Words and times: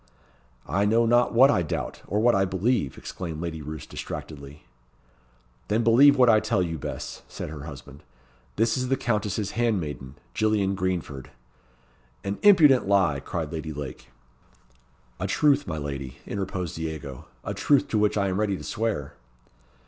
"I 0.65 0.85
know 0.85 1.05
not 1.05 1.31
what 1.31 1.51
I 1.51 1.61
doubt, 1.61 2.01
or 2.07 2.19
what 2.19 2.33
I 2.33 2.43
believe," 2.43 2.97
exclaimed 2.97 3.39
Lady 3.39 3.61
Roos 3.61 3.85
distractedly. 3.85 4.63
"Then 5.67 5.83
believe 5.83 6.17
what 6.17 6.27
I 6.27 6.39
tell 6.39 6.63
you, 6.63 6.79
Bess," 6.79 7.21
said 7.27 7.49
her 7.51 7.65
husband. 7.65 8.01
"This 8.55 8.75
is 8.77 8.87
the 8.87 8.97
countess's 8.97 9.51
handmaiden, 9.51 10.15
Gillian 10.33 10.73
Greenford." 10.73 11.29
"An 12.23 12.39
impudent 12.41 12.87
lie!" 12.87 13.19
cried 13.19 13.51
Lady 13.53 13.73
Lake. 13.73 14.09
"A 15.19 15.27
truth, 15.27 15.67
my 15.67 15.77
lady," 15.77 16.17
interposed 16.25 16.77
Diego. 16.77 17.27
"A 17.43 17.53
truth 17.53 17.87
to 17.89 17.99
which 17.99 18.17
I 18.17 18.29
am 18.29 18.39
ready 18.39 18.57
to 18.57 18.63
swear." 18.63 19.13